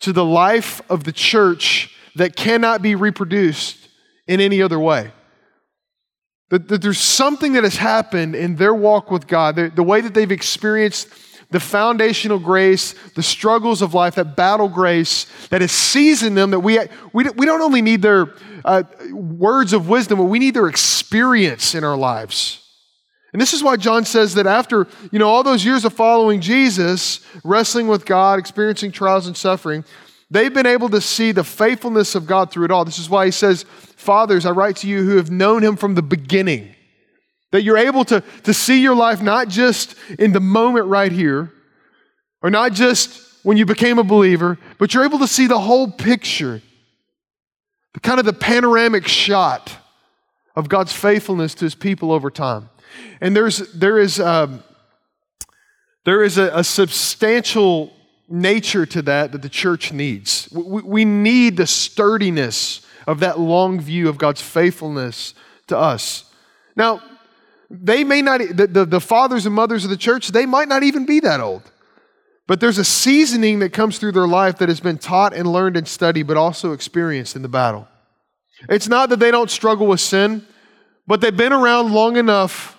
[0.00, 3.88] to the life of the church that cannot be reproduced
[4.26, 5.10] in any other way.
[6.50, 10.00] That, that there's something that has happened in their walk with God, the, the way
[10.00, 11.08] that they've experienced
[11.50, 16.60] the foundational grace, the struggles of life, that battle grace that has seasoned them, that
[16.60, 16.78] we,
[17.12, 18.34] we, we don't only need their
[18.64, 18.82] uh,
[19.12, 22.64] words of wisdom, but we need their experience in our lives.
[23.32, 26.40] And this is why John says that after, you know, all those years of following
[26.40, 29.84] Jesus, wrestling with God, experiencing trials and suffering,
[30.30, 32.84] they've been able to see the faithfulness of God through it all.
[32.84, 33.64] This is why he says,
[33.96, 36.74] Fathers, I write to you who have known him from the beginning.
[37.50, 41.52] That you're able to, to see your life not just in the moment right here,
[42.42, 45.90] or not just when you became a believer, but you're able to see the whole
[45.90, 46.60] picture,
[47.94, 49.76] the kind of the panoramic shot
[50.54, 52.68] of God's faithfulness to his people over time.
[53.20, 54.62] And there's, there is, um,
[56.04, 57.92] there is a, a, substantial
[58.28, 60.48] nature to that that the church needs.
[60.52, 65.34] We, we need the sturdiness of that long view of God's faithfulness
[65.68, 66.24] to us.
[66.76, 67.02] Now,
[67.70, 70.82] they may not, the, the, the, fathers and mothers of the church, they might not
[70.82, 71.70] even be that old.
[72.46, 75.76] But there's a seasoning that comes through their life that has been taught and learned
[75.76, 77.86] and studied, but also experienced in the battle.
[78.70, 80.46] It's not that they don't struggle with sin,
[81.06, 82.78] but they've been around long enough,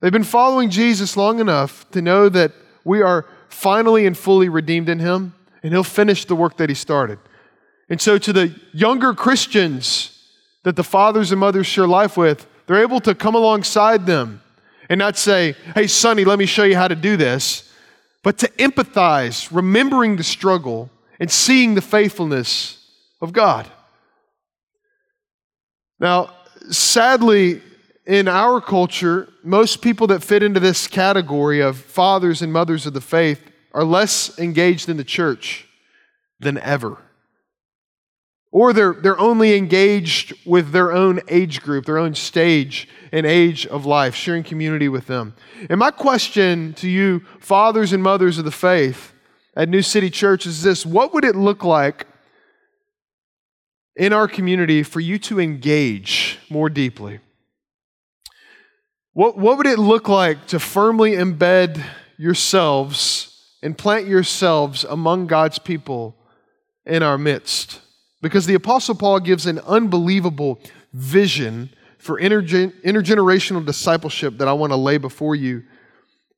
[0.00, 2.52] they've been following Jesus long enough to know that
[2.84, 6.74] we are finally and fully redeemed in Him, and He'll finish the work that He
[6.74, 7.18] started.
[7.88, 10.16] And so, to the younger Christians
[10.64, 14.42] that the fathers and mothers share life with, they're able to come alongside them
[14.88, 17.72] and not say, hey, Sonny, let me show you how to do this,
[18.22, 22.84] but to empathize, remembering the struggle and seeing the faithfulness
[23.20, 23.70] of God.
[25.98, 26.32] Now,
[26.70, 27.62] sadly,
[28.06, 32.94] in our culture, most people that fit into this category of fathers and mothers of
[32.94, 33.40] the faith
[33.72, 35.66] are less engaged in the church
[36.40, 36.98] than ever.
[38.52, 43.66] Or they're, they're only engaged with their own age group, their own stage and age
[43.66, 45.34] of life, sharing community with them.
[45.68, 49.12] And my question to you, fathers and mothers of the faith
[49.54, 52.06] at New City Church, is this What would it look like
[53.96, 57.20] in our community for you to engage more deeply?
[59.12, 61.82] What, what would it look like to firmly embed
[62.16, 66.16] yourselves and plant yourselves among God's people
[66.86, 67.80] in our midst?
[68.22, 70.60] Because the Apostle Paul gives an unbelievable
[70.92, 75.62] vision for intergen- intergenerational discipleship that I want to lay before you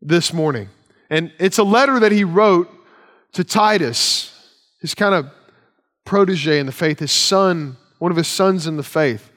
[0.01, 0.69] this morning.
[1.11, 2.69] And it's a letter that he wrote
[3.33, 4.35] to Titus,
[4.81, 5.27] his kind of
[6.05, 9.31] protege in the faith, his son, one of his sons in the faith.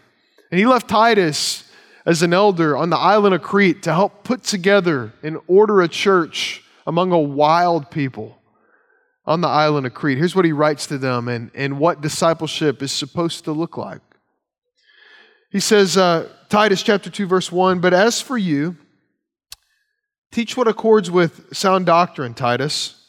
[0.52, 1.70] And he left Titus
[2.06, 5.88] as an elder on the island of Crete to help put together and order a
[5.88, 8.35] church among a wild people
[9.28, 10.18] on the island of Crete.
[10.18, 14.02] Here's what he writes to them and, and what discipleship is supposed to look like.
[15.50, 18.76] He says, uh, Titus chapter 2, verse 1 But as for you,
[20.32, 23.02] teach what accords with sound doctrine, Titus.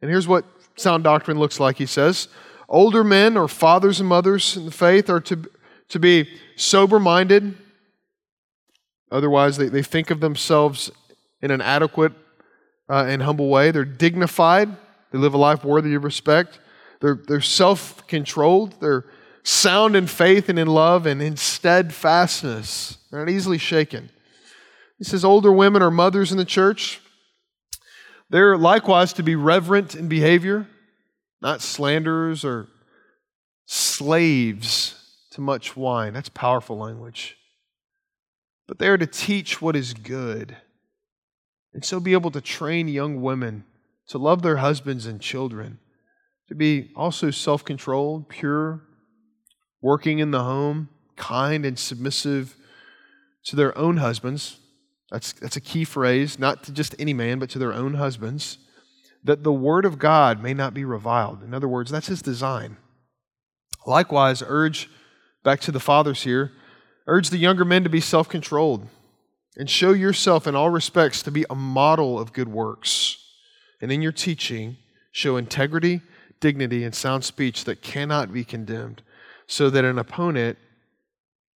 [0.00, 0.44] And here's what
[0.76, 2.28] sound doctrine looks like, he says.
[2.68, 5.50] Older men or fathers and mothers in the faith are to,
[5.88, 7.56] to be sober minded.
[9.10, 10.90] Otherwise, they, they think of themselves
[11.42, 12.12] in an adequate
[12.88, 13.72] uh, and humble way.
[13.72, 14.76] They're dignified
[15.10, 16.58] they live a life worthy of respect.
[17.00, 18.80] They're, they're self controlled.
[18.80, 19.04] They're
[19.42, 22.98] sound in faith and in love and in steadfastness.
[23.10, 24.10] They're not easily shaken.
[24.98, 27.00] He says older women are mothers in the church.
[28.28, 30.68] They're likewise to be reverent in behavior,
[31.40, 32.68] not slanderers or
[33.66, 34.94] slaves
[35.32, 36.12] to much wine.
[36.12, 37.36] That's powerful language.
[38.68, 40.56] But they are to teach what is good
[41.72, 43.64] and so be able to train young women
[44.10, 45.78] to love their husbands and children,
[46.48, 48.82] to be also self controlled, pure,
[49.80, 52.56] working in the home, kind and submissive
[53.44, 54.58] to their own husbands.
[55.12, 58.58] That's, that's a key phrase, not to just any man, but to their own husbands,
[59.22, 61.44] that the word of God may not be reviled.
[61.44, 62.78] In other words, that's his design.
[63.86, 64.90] Likewise, urge,
[65.44, 66.50] back to the fathers here,
[67.06, 68.88] urge the younger men to be self controlled
[69.56, 73.18] and show yourself in all respects to be a model of good works
[73.80, 74.76] and in your teaching
[75.12, 76.02] show integrity,
[76.40, 79.02] dignity, and sound speech that cannot be condemned,
[79.46, 80.58] so that an opponent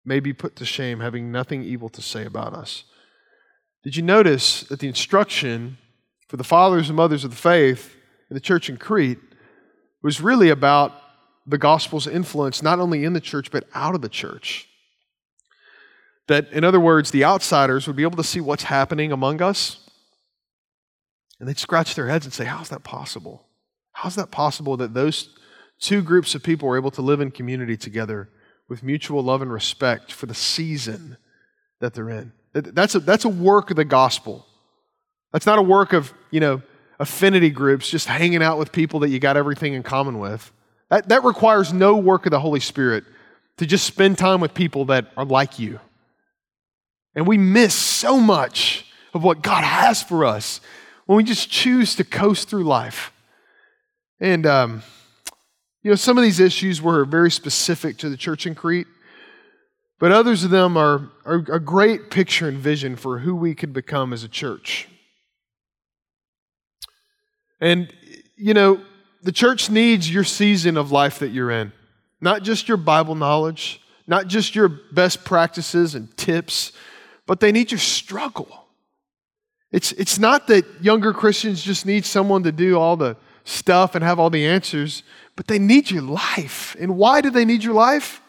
[0.04, 2.84] may be put to shame, having nothing evil to say about us.
[3.82, 5.78] Did you notice that the instruction
[6.28, 7.94] for the fathers and mothers of the faith
[8.30, 9.20] in the church in Crete
[10.02, 10.92] was really about
[11.46, 14.68] the gospel's influence not only in the church but out of the church?
[16.26, 19.83] That, in other words, the outsiders would be able to see what's happening among us
[21.38, 23.46] and they'd scratch their heads and say, How's that possible?
[23.92, 25.30] How's that possible that those
[25.80, 28.28] two groups of people were able to live in community together
[28.68, 31.16] with mutual love and respect for the season
[31.80, 32.32] that they're in?
[32.52, 34.46] That's a, that's a work of the gospel.
[35.32, 36.62] That's not a work of, you know,
[37.00, 40.52] affinity groups, just hanging out with people that you got everything in common with.
[40.90, 43.04] That, that requires no work of the Holy Spirit
[43.56, 45.80] to just spend time with people that are like you.
[47.14, 50.60] And we miss so much of what God has for us
[51.06, 53.12] when we just choose to coast through life.
[54.20, 54.82] And, um,
[55.82, 58.86] you know, some of these issues were very specific to the church in Crete,
[59.98, 63.72] but others of them are, are a great picture and vision for who we could
[63.72, 64.88] become as a church.
[67.60, 67.92] And,
[68.36, 68.80] you know,
[69.22, 71.72] the church needs your season of life that you're in,
[72.20, 76.72] not just your Bible knowledge, not just your best practices and tips,
[77.26, 78.63] but they need your struggle.
[79.74, 84.04] It's, it's not that younger Christians just need someone to do all the stuff and
[84.04, 85.02] have all the answers,
[85.34, 86.76] but they need your life.
[86.78, 88.22] And why do they need your life?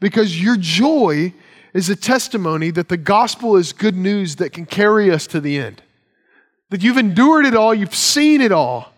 [0.00, 1.34] Because your joy
[1.74, 5.58] is a testimony that the gospel is good news that can carry us to the
[5.58, 5.82] end.
[6.70, 8.90] That you've endured it all, you've seen it all,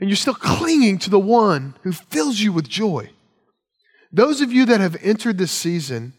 [0.00, 3.10] and you're still clinging to the one who fills you with joy.
[4.12, 6.14] Those of you that have entered this season,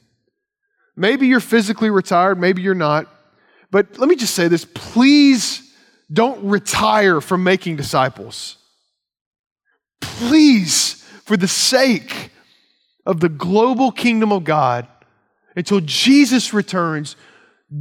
[0.95, 3.13] maybe you're physically retired, maybe you're not.
[3.71, 5.61] But let me just say this please
[6.11, 8.57] don't retire from making disciples.
[10.01, 12.31] Please, for the sake
[13.05, 14.87] of the global kingdom of God,
[15.55, 17.15] until Jesus returns,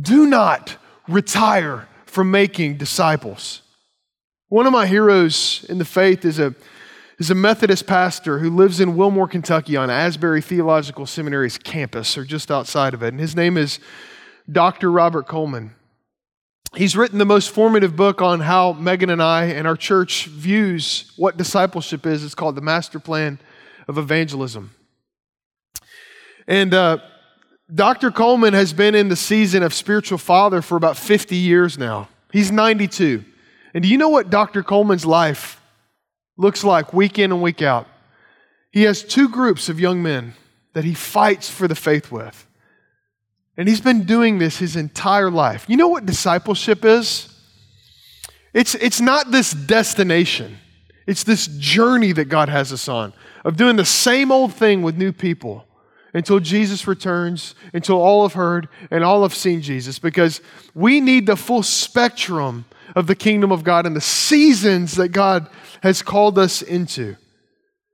[0.03, 0.77] do not
[1.09, 3.63] retire from making disciples.
[4.49, 6.55] One of my heroes in the faith is a,
[7.19, 12.25] is a Methodist pastor who lives in Wilmore, Kentucky on Asbury Theological Seminary's campus or
[12.25, 13.09] just outside of it.
[13.09, 13.79] And his name is
[14.51, 14.91] Dr.
[14.91, 15.75] Robert Coleman.
[16.77, 21.13] He's written the most formative book on how Megan and I and our church views
[21.17, 22.25] what discipleship is.
[22.25, 23.39] It's called The Master Plan
[23.87, 24.71] of Evangelism.
[26.47, 26.99] And uh,
[27.75, 28.11] Dr.
[28.11, 32.09] Coleman has been in the season of spiritual father for about 50 years now.
[32.33, 33.25] He's 92.
[33.75, 34.63] And do you know what Dr.
[34.63, 35.61] Coleman's life
[36.37, 37.87] looks like week in and week out?
[38.71, 40.35] He has two groups of young men
[40.73, 42.47] that he fights for the faith with.
[43.59, 45.67] And he's been doing this his entire life.
[45.69, 47.29] You know what discipleship is?
[48.55, 50.59] It's, it's not this destination,
[51.07, 53.13] it's this journey that God has us on
[53.45, 55.65] of doing the same old thing with new people
[56.15, 60.41] until Jesus returns, until all have heard and all have seen Jesus, because
[60.75, 62.65] we need the full spectrum
[62.97, 65.49] of the kingdom of God and the seasons that God
[65.83, 67.17] has called us into.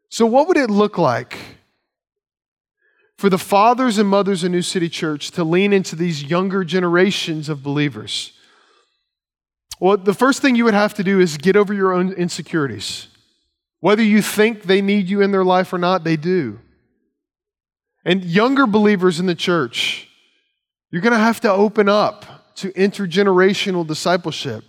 [0.08, 1.36] So, what would it look like
[3.24, 7.48] for the fathers and mothers of New City Church to lean into these younger generations
[7.48, 8.34] of believers?
[9.80, 13.08] Well, the first thing you would have to do is get over your own insecurities.
[13.80, 16.60] Whether you think they need you in their life or not, they do.
[18.04, 20.06] And younger believers in the church,
[20.90, 24.64] you're going to have to open up to intergenerational discipleship.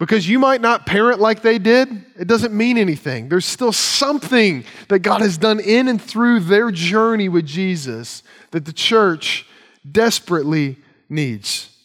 [0.00, 3.28] Because you might not parent like they did, it doesn't mean anything.
[3.28, 8.64] There's still something that God has done in and through their journey with Jesus that
[8.64, 9.46] the church
[9.88, 10.78] desperately
[11.10, 11.76] needs.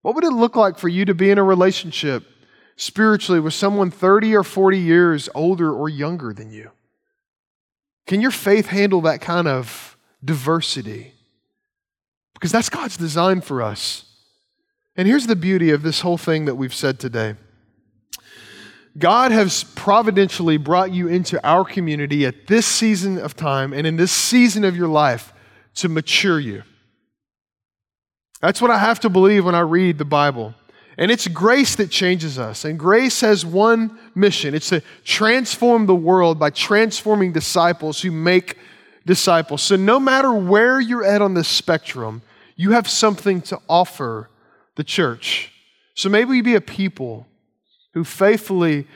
[0.00, 2.24] What would it look like for you to be in a relationship
[2.76, 6.70] spiritually with someone 30 or 40 years older or younger than you?
[8.06, 11.12] Can your faith handle that kind of diversity?
[12.32, 14.05] Because that's God's design for us.
[14.96, 17.36] And here's the beauty of this whole thing that we've said today
[18.98, 23.96] God has providentially brought you into our community at this season of time and in
[23.96, 25.34] this season of your life
[25.76, 26.62] to mature you.
[28.40, 30.54] That's what I have to believe when I read the Bible.
[30.98, 32.64] And it's grace that changes us.
[32.64, 38.56] And grace has one mission it's to transform the world by transforming disciples who make
[39.04, 39.62] disciples.
[39.62, 42.22] So, no matter where you're at on this spectrum,
[42.56, 44.30] you have something to offer
[44.76, 45.52] the church.
[45.94, 47.26] So maybe we be a people
[47.94, 48.86] who faithfully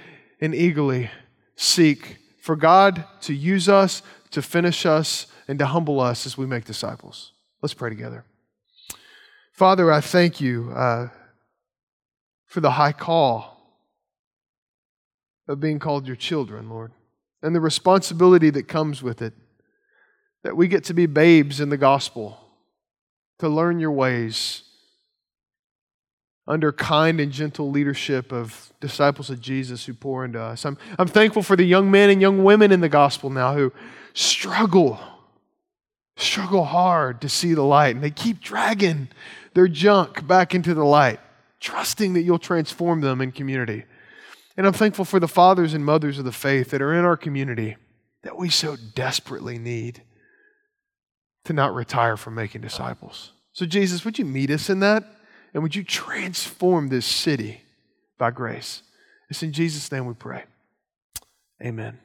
[0.40, 1.10] and eagerly
[1.56, 6.46] seek for God to use us, to finish us, and to humble us as we
[6.46, 7.32] make disciples.
[7.60, 8.24] Let's pray together.
[9.52, 11.08] Father, I thank you uh,
[12.46, 13.58] for the high call
[15.48, 16.92] of being called your children, Lord,
[17.42, 19.34] and the responsibility that comes with it.
[20.42, 22.38] That we get to be babes in the gospel,
[23.40, 24.62] to learn your ways
[26.50, 30.64] under kind and gentle leadership of disciples of Jesus who pour into us.
[30.64, 33.72] I'm, I'm thankful for the young men and young women in the gospel now who
[34.14, 34.98] struggle,
[36.16, 39.08] struggle hard to see the light, and they keep dragging
[39.54, 41.20] their junk back into the light,
[41.60, 43.84] trusting that you'll transform them in community.
[44.56, 47.16] And I'm thankful for the fathers and mothers of the faith that are in our
[47.16, 47.76] community
[48.24, 50.02] that we so desperately need
[51.44, 53.32] to not retire from making disciples.
[53.52, 55.04] So, Jesus, would you meet us in that?
[55.52, 57.62] And would you transform this city
[58.18, 58.82] by grace?
[59.28, 60.44] It's in Jesus' name we pray.
[61.62, 61.98] Amen.